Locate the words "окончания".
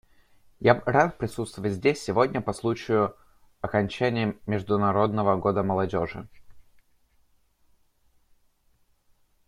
3.61-4.35